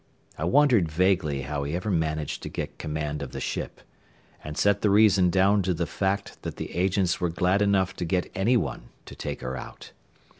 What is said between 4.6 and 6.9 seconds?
the reason down to the fact that the